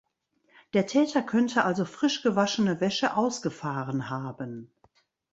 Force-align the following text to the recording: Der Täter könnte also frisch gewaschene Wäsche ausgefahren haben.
Der 0.73 0.87
Täter 0.87 1.21
könnte 1.21 1.63
also 1.63 1.85
frisch 1.85 2.23
gewaschene 2.23 2.81
Wäsche 2.81 3.15
ausgefahren 3.15 4.09
haben. 4.09 4.73